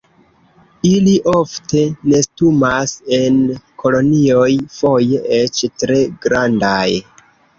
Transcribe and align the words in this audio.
Ili 0.91 1.11
ofte 1.31 1.81
nestumas 2.13 2.95
en 3.17 3.37
kolonioj, 3.83 4.49
foje 4.79 5.19
eĉ 5.43 5.63
tre 5.83 5.99
grandaj. 6.27 6.89